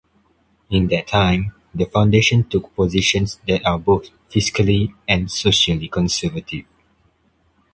[0.71, 6.65] In that time, the foundation took positions that are both fiscally and socially conservative.